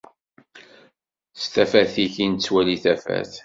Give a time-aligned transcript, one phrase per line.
[1.41, 3.31] S tafat-ik i nettwali tafat.